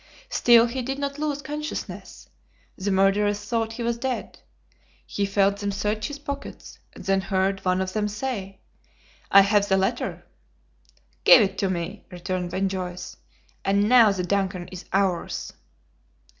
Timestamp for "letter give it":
9.77-11.55